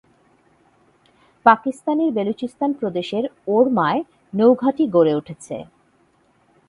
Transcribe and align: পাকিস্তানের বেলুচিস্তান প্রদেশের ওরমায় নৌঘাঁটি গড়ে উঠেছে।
পাকিস্তানের 1.45 2.09
বেলুচিস্তান 2.11 2.71
প্রদেশের 2.73 3.23
ওরমায় 3.47 4.01
নৌঘাঁটি 4.33 4.83
গড়ে 4.87 5.13
উঠেছে। 5.15 5.55